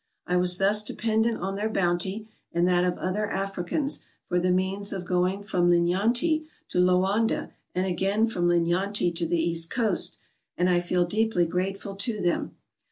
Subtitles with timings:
[0.25, 4.49] I was thus de pendent on their bounty, and that of other Africans, for the
[4.49, 10.17] means of going from Linyanti to Loanda, and again from Linyanti to the east coast,
[10.57, 12.55] and I feel deeply grateful to them.